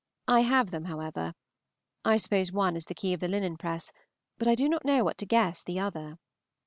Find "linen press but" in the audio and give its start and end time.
3.27-4.47